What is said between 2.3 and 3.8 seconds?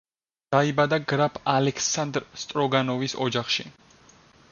სტროგანოვის ოჯახში.